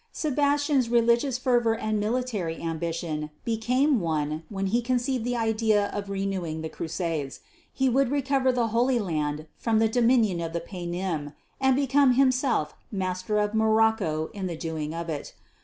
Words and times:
Sebastian's 0.11 0.89
religious 0.89 1.37
fervour 1.37 1.75
and 1.75 1.99
military 1.99 2.59
ambition 2.59 3.29
became 3.45 3.99
one 3.99 4.41
when 4.49 4.65
he 4.73 4.81
conceived 4.81 5.23
the 5.23 5.35
idea 5.35 5.89
of 5.89 6.09
renewing 6.09 6.61
the 6.61 6.69
Crusades; 6.69 7.41
he 7.71 7.87
would 7.87 8.09
recover 8.09 8.51
the 8.51 8.69
Holy 8.69 8.97
Land 8.97 9.45
from 9.59 9.77
the 9.77 9.87
dominion 9.87 10.41
of 10.41 10.53
the 10.53 10.59
Paynim 10.59 11.33
and 11.59 11.75
become 11.75 12.13
himself 12.13 12.73
master 12.91 13.37
of 13.37 13.53
Morocco 13.53 14.31
in 14.33 14.47
the 14.47 14.57
doing 14.57 14.91
of 14.95 15.07
it. 15.07 15.35